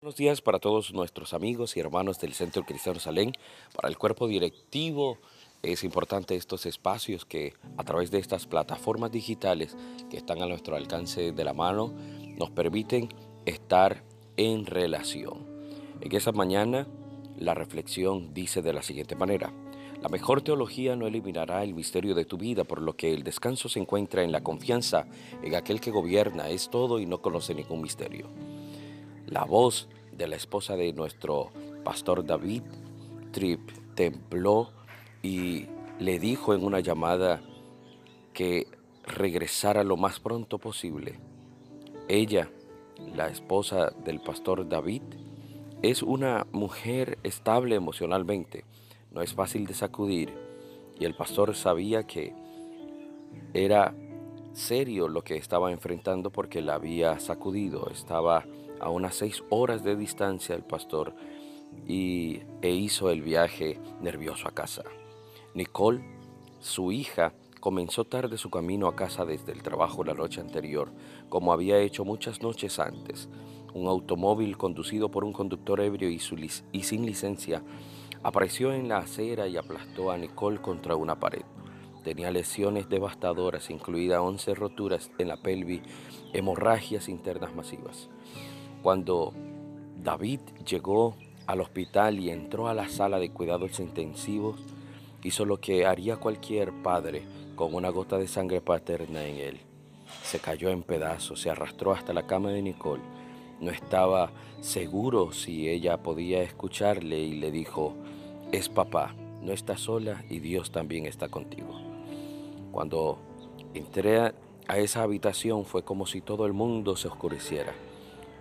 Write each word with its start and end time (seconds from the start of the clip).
Buenos 0.00 0.14
días 0.14 0.40
para 0.40 0.60
todos 0.60 0.94
nuestros 0.94 1.34
amigos 1.34 1.76
y 1.76 1.80
hermanos 1.80 2.20
del 2.20 2.32
Centro 2.32 2.64
Cristiano 2.64 3.00
Salén. 3.00 3.32
Para 3.74 3.88
el 3.88 3.98
cuerpo 3.98 4.28
directivo 4.28 5.18
es 5.60 5.82
importante 5.82 6.36
estos 6.36 6.66
espacios 6.66 7.24
que 7.24 7.54
a 7.76 7.82
través 7.82 8.12
de 8.12 8.20
estas 8.20 8.46
plataformas 8.46 9.10
digitales 9.10 9.76
que 10.08 10.16
están 10.16 10.40
a 10.40 10.46
nuestro 10.46 10.76
alcance 10.76 11.32
de 11.32 11.44
la 11.44 11.52
mano 11.52 11.92
nos 12.36 12.48
permiten 12.50 13.08
estar 13.44 14.04
en 14.36 14.66
relación. 14.66 15.44
En 16.00 16.14
esa 16.14 16.30
mañana 16.30 16.86
la 17.36 17.54
reflexión 17.54 18.32
dice 18.32 18.62
de 18.62 18.74
la 18.74 18.84
siguiente 18.84 19.16
manera. 19.16 19.52
La 20.00 20.08
mejor 20.08 20.42
teología 20.42 20.94
no 20.94 21.08
eliminará 21.08 21.64
el 21.64 21.74
misterio 21.74 22.14
de 22.14 22.24
tu 22.24 22.38
vida, 22.38 22.62
por 22.62 22.82
lo 22.82 22.96
que 22.96 23.12
el 23.12 23.24
descanso 23.24 23.68
se 23.68 23.80
encuentra 23.80 24.22
en 24.22 24.30
la 24.30 24.44
confianza 24.44 25.08
en 25.42 25.56
aquel 25.56 25.80
que 25.80 25.90
gobierna, 25.90 26.50
es 26.50 26.70
todo 26.70 27.00
y 27.00 27.06
no 27.06 27.20
conoce 27.20 27.52
ningún 27.52 27.82
misterio. 27.82 28.28
La 29.28 29.44
voz 29.44 29.88
de 30.12 30.26
la 30.26 30.36
esposa 30.36 30.74
de 30.74 30.94
nuestro 30.94 31.50
pastor 31.84 32.24
David 32.24 32.62
Tripp 33.30 33.60
tembló 33.94 34.70
y 35.22 35.66
le 35.98 36.18
dijo 36.18 36.54
en 36.54 36.64
una 36.64 36.80
llamada 36.80 37.42
que 38.32 38.66
regresara 39.04 39.84
lo 39.84 39.98
más 39.98 40.18
pronto 40.18 40.58
posible. 40.58 41.20
Ella, 42.08 42.50
la 43.14 43.28
esposa 43.28 43.90
del 44.02 44.20
pastor 44.20 44.66
David, 44.66 45.02
es 45.82 46.02
una 46.02 46.46
mujer 46.50 47.18
estable 47.22 47.74
emocionalmente, 47.74 48.64
no 49.12 49.20
es 49.20 49.34
fácil 49.34 49.66
de 49.66 49.74
sacudir 49.74 50.32
y 50.98 51.04
el 51.04 51.14
pastor 51.14 51.54
sabía 51.54 52.04
que 52.04 52.32
era 53.52 53.94
serio 54.54 55.06
lo 55.06 55.22
que 55.22 55.36
estaba 55.36 55.70
enfrentando 55.70 56.30
porque 56.30 56.62
la 56.62 56.76
había 56.76 57.20
sacudido, 57.20 57.90
estaba 57.90 58.46
a 58.80 58.90
unas 58.90 59.14
seis 59.14 59.42
horas 59.50 59.84
de 59.84 59.96
distancia 59.96 60.54
el 60.54 60.62
pastor 60.62 61.14
y, 61.86 62.40
e 62.62 62.70
hizo 62.70 63.10
el 63.10 63.22
viaje 63.22 63.80
nervioso 64.00 64.48
a 64.48 64.52
casa. 64.52 64.82
Nicole, 65.54 66.04
su 66.60 66.92
hija, 66.92 67.32
comenzó 67.60 68.04
tarde 68.04 68.38
su 68.38 68.50
camino 68.50 68.86
a 68.86 68.96
casa 68.96 69.24
desde 69.24 69.52
el 69.52 69.62
trabajo 69.62 70.04
la 70.04 70.14
noche 70.14 70.40
anterior, 70.40 70.92
como 71.28 71.52
había 71.52 71.78
hecho 71.78 72.04
muchas 72.04 72.42
noches 72.42 72.78
antes. 72.78 73.28
Un 73.74 73.86
automóvil 73.86 74.56
conducido 74.56 75.10
por 75.10 75.24
un 75.24 75.32
conductor 75.32 75.80
ebrio 75.80 76.08
y, 76.10 76.20
y 76.72 76.82
sin 76.82 77.06
licencia 77.06 77.62
apareció 78.22 78.72
en 78.72 78.88
la 78.88 78.98
acera 78.98 79.48
y 79.48 79.56
aplastó 79.56 80.10
a 80.10 80.18
Nicole 80.18 80.60
contra 80.60 80.96
una 80.96 81.18
pared. 81.18 81.42
Tenía 82.04 82.30
lesiones 82.30 82.88
devastadoras, 82.88 83.70
incluidas 83.70 84.20
11 84.20 84.54
roturas 84.54 85.10
en 85.18 85.28
la 85.28 85.36
pelvis, 85.36 85.82
hemorragias 86.32 87.08
internas 87.08 87.54
masivas. 87.54 88.08
Cuando 88.88 89.34
David 90.02 90.40
llegó 90.66 91.14
al 91.46 91.60
hospital 91.60 92.18
y 92.18 92.30
entró 92.30 92.68
a 92.68 92.72
la 92.74 92.88
sala 92.88 93.18
de 93.18 93.28
cuidados 93.30 93.80
intensivos, 93.80 94.58
hizo 95.22 95.44
lo 95.44 95.60
que 95.60 95.84
haría 95.84 96.16
cualquier 96.16 96.72
padre 96.82 97.20
con 97.54 97.74
una 97.74 97.90
gota 97.90 98.16
de 98.16 98.26
sangre 98.26 98.62
paterna 98.62 99.26
en 99.26 99.36
él. 99.36 99.60
Se 100.22 100.38
cayó 100.38 100.70
en 100.70 100.82
pedazos, 100.82 101.42
se 101.42 101.50
arrastró 101.50 101.92
hasta 101.92 102.14
la 102.14 102.26
cama 102.26 102.48
de 102.48 102.62
Nicole. 102.62 103.02
No 103.60 103.70
estaba 103.70 104.30
seguro 104.62 105.32
si 105.32 105.68
ella 105.68 106.02
podía 106.02 106.40
escucharle 106.40 107.18
y 107.18 107.34
le 107.34 107.50
dijo, 107.50 107.92
es 108.52 108.70
papá, 108.70 109.14
no 109.42 109.52
estás 109.52 109.80
sola 109.80 110.24
y 110.30 110.38
Dios 110.38 110.72
también 110.72 111.04
está 111.04 111.28
contigo. 111.28 111.78
Cuando 112.72 113.18
entré 113.74 114.18
a 114.18 114.78
esa 114.78 115.02
habitación 115.02 115.66
fue 115.66 115.82
como 115.82 116.06
si 116.06 116.22
todo 116.22 116.46
el 116.46 116.54
mundo 116.54 116.96
se 116.96 117.08
oscureciera. 117.08 117.74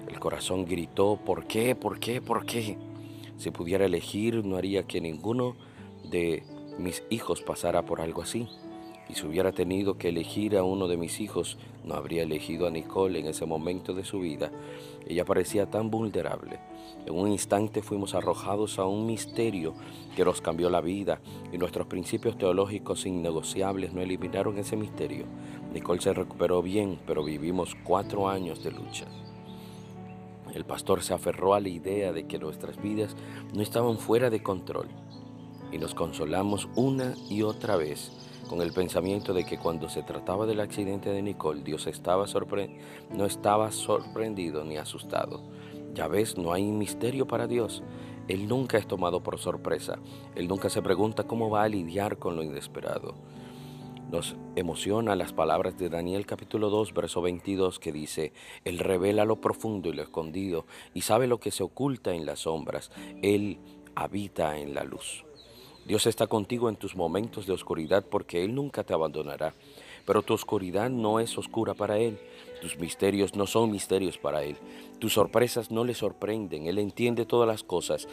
El 0.08 0.20
corazón 0.20 0.66
gritó, 0.66 1.18
¿por 1.18 1.46
qué? 1.46 1.76
¿Por 1.76 2.00
qué? 2.00 2.22
¿Por 2.22 2.46
qué? 2.46 2.78
Si 3.38 3.52
pudiera 3.52 3.86
elegir, 3.86 4.46
no 4.46 4.56
haría 4.56 4.84
que 4.84 5.02
ninguno 5.02 5.56
de 6.10 6.44
mis 6.78 7.04
hijos 7.10 7.42
pasara 7.42 7.84
por 7.84 8.02
algo 8.02 8.22
así. 8.22 8.48
Y 9.10 9.14
si 9.14 9.26
hubiera 9.26 9.52
tenido 9.52 9.98
que 9.98 10.10
elegir 10.10 10.58
a 10.58 10.64
uno 10.64 10.88
de 10.88 10.98
mis 10.98 11.22
hijos, 11.22 11.58
no 11.86 11.96
habría 11.96 12.24
elegido 12.24 12.68
a 12.68 12.72
Nicole 12.72 13.20
en 13.20 13.28
ese 13.28 13.46
momento 13.46 13.94
de 13.94 14.04
su 14.04 14.20
vida. 14.20 14.52
Ella 15.08 15.24
parecía 15.24 15.70
tan 15.70 15.90
vulnerable. 15.90 16.60
En 17.06 17.14
un 17.14 17.32
instante 17.32 17.82
fuimos 17.82 18.16
arrojados 18.16 18.80
a 18.80 18.86
un 18.86 19.06
misterio 19.06 19.74
que 20.16 20.26
nos 20.26 20.42
cambió 20.42 20.70
la 20.70 20.82
vida 20.82 21.22
y 21.54 21.58
nuestros 21.58 21.88
principios 21.88 22.38
teológicos 22.38 23.06
innegociables 23.06 23.94
no 23.94 24.02
eliminaron 24.02 24.58
ese 24.58 24.76
misterio. 24.76 25.26
Nicole 25.74 26.02
se 26.02 26.14
recuperó 26.14 26.62
bien, 26.62 27.00
pero 27.08 27.24
vivimos 27.24 27.76
cuatro 27.84 28.28
años 28.28 28.62
de 28.64 28.72
lucha. 28.72 29.06
El 30.54 30.66
pastor 30.66 31.04
se 31.04 31.14
aferró 31.14 31.54
a 31.54 31.60
la 31.60 31.70
idea 31.70 32.12
de 32.12 32.28
que 32.28 32.40
nuestras 32.40 32.82
vidas 32.82 33.16
no 33.54 33.62
estaban 33.62 33.98
fuera 33.98 34.30
de 34.30 34.42
control 34.42 34.88
y 35.72 35.78
nos 35.78 35.94
consolamos 35.94 36.68
una 36.76 37.14
y 37.30 37.42
otra 37.42 37.76
vez 37.76 38.12
con 38.48 38.62
el 38.62 38.72
pensamiento 38.72 39.34
de 39.34 39.46
que 39.46 39.58
cuando 39.58 39.90
se 39.90 40.04
trataba 40.04 40.46
del 40.46 40.62
accidente 40.62 41.10
de 41.10 41.22
Nicole, 41.22 41.64
Dios 41.64 41.88
no 43.12 43.26
estaba 43.26 43.72
sorprendido 43.72 44.64
ni 44.64 44.78
asustado. 44.78 45.42
Ya 45.94 46.08
ves, 46.08 46.38
no 46.38 46.54
hay 46.54 46.64
misterio 46.64 47.28
para 47.28 47.48
Dios. 47.48 47.84
Él 48.28 48.48
nunca 48.48 48.78
es 48.78 48.88
tomado 48.88 49.22
por 49.22 49.38
sorpresa. 49.40 50.00
Él 50.36 50.48
nunca 50.48 50.70
se 50.70 50.82
pregunta 50.82 51.24
cómo 51.26 51.50
va 51.50 51.64
a 51.64 51.70
lidiar 51.70 52.18
con 52.18 52.36
lo 52.36 52.44
inesperado. 52.44 53.16
Nos 54.12 54.38
emociona 54.56 55.18
las 55.18 55.34
palabras 55.34 55.78
de 55.78 55.90
Daniel 55.90 56.26
capítulo 56.26 56.70
2, 56.70 56.94
verso 56.94 57.22
22 57.22 57.78
que 57.78 57.92
dice, 57.92 58.32
Él 58.64 58.80
revela 58.80 59.26
lo 59.26 59.42
profundo 59.42 59.90
y 59.90 59.94
lo 59.94 60.02
escondido 60.02 60.66
y 60.94 61.02
sabe 61.02 61.28
lo 61.28 61.42
que 61.42 61.52
se 61.52 61.64
oculta 61.64 62.14
en 62.14 62.26
las 62.26 62.40
sombras. 62.40 62.90
Él 63.22 63.60
habita 63.96 64.60
en 64.60 64.74
la 64.74 64.86
luz. 64.86 65.26
Dios 65.86 66.06
está 66.06 66.28
contigo 66.28 66.70
en 66.70 66.78
tus 66.78 66.96
momentos 66.96 67.48
de 67.48 67.54
oscuridad 67.54 68.06
porque 68.10 68.46
Él 68.46 68.56
nunca 68.56 68.86
te 68.86 68.94
abandonará. 68.94 69.54
Pero 70.06 70.22
tu 70.22 70.34
oscuridad 70.34 70.90
no 70.90 71.20
es 71.20 71.38
oscura 71.38 71.74
para 71.74 71.98
Él. 71.98 72.18
Tus 72.62 72.80
misterios 72.80 73.36
no 73.36 73.46
son 73.46 73.72
misterios 73.72 74.18
para 74.18 74.42
Él. 74.44 74.56
Tus 75.00 75.14
sorpresas 75.14 75.70
no 75.70 75.84
le 75.84 75.94
sorprenden. 75.94 76.68
Él 76.68 76.80
entiende 76.80 77.26
todas 77.26 77.48
las 77.48 77.64
cosas 77.64 78.08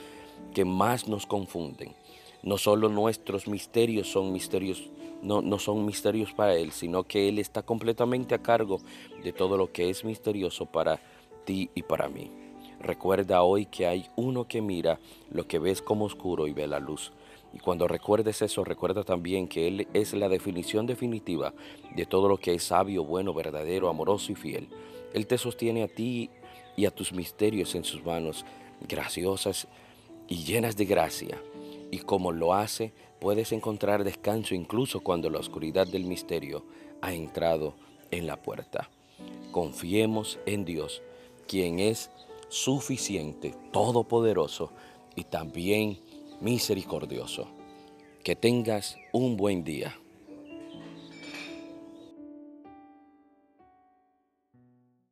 que 0.55 0.65
más 0.65 1.07
nos 1.07 1.27
confunden. 1.27 1.95
No 2.43 2.59
solo 2.59 2.89
nuestros 2.89 3.47
misterios 3.49 4.11
son 4.11 4.33
misterios, 4.33 4.91
no, 5.25 5.43
no 5.43 5.59
son 5.59 5.85
misterios 5.85 6.33
para 6.33 6.55
Él, 6.55 6.71
sino 6.73 7.05
que 7.05 7.29
Él 7.29 7.39
está 7.39 7.63
completamente 7.63 8.35
a 8.35 8.43
cargo 8.43 8.81
de 9.23 9.33
todo 9.33 9.57
lo 9.57 9.73
que 9.73 9.91
es 9.91 10.05
misterioso 10.05 10.67
para 10.67 11.01
ti 11.45 11.71
y 11.75 11.83
para 11.83 12.09
mí. 12.09 12.31
Recuerda 12.81 13.43
hoy 13.43 13.67
que 13.67 13.87
hay 13.87 14.07
uno 14.15 14.47
que 14.47 14.61
mira 14.61 15.01
lo 15.31 15.47
que 15.47 15.59
ves 15.59 15.81
como 15.81 16.05
oscuro 16.05 16.47
y 16.47 16.53
ve 16.53 16.67
la 16.67 16.79
luz. 16.79 17.13
Y 17.55 17.59
cuando 17.59 17.89
recuerdes 17.89 18.43
eso, 18.43 18.65
recuerda 18.65 19.05
también 19.05 19.49
que 19.49 19.69
Él 19.69 19.89
es 19.95 20.13
la 20.13 20.29
definición 20.29 20.87
definitiva 20.87 21.55
de 21.95 22.05
todo 22.05 22.29
lo 22.29 22.37
que 22.37 22.53
es 22.53 22.65
sabio, 22.65 23.05
bueno, 23.05 23.33
verdadero, 23.33 23.89
amoroso 23.89 24.33
y 24.33 24.35
fiel. 24.35 24.69
Él 25.15 25.27
te 25.27 25.39
sostiene 25.39 25.85
a 25.85 25.89
ti 25.89 26.31
y 26.77 26.87
a 26.87 26.91
tus 26.91 27.13
misterios 27.13 27.75
en 27.75 27.85
sus 27.85 28.05
manos, 28.05 28.45
graciosas 28.87 29.69
y 30.29 30.45
llenas 30.45 30.77
de 30.77 30.85
gracia 30.85 31.41
y 31.95 31.99
como 32.01 32.33
lo 32.33 32.55
hace, 32.55 32.93
puedes 33.21 33.53
encontrar 33.53 34.03
descanso 34.03 34.57
incluso 34.57 34.99
cuando 34.99 35.31
la 35.31 35.39
oscuridad 35.39 35.87
del 35.87 36.07
misterio 36.07 36.65
ha 37.01 37.15
entrado 37.15 37.77
en 38.11 38.27
la 38.27 38.43
puerta. 38.43 38.91
Confiemos 39.53 40.41
en 40.45 40.65
Dios, 40.65 41.03
quien 41.47 41.79
es 41.79 42.11
suficiente, 42.49 43.55
todopoderoso 43.71 44.73
y 45.15 45.23
también 45.23 46.01
misericordioso. 46.41 47.47
Que 48.25 48.35
tengas 48.35 48.97
un 49.13 49.37
buen 49.37 49.63
día. 49.63 49.97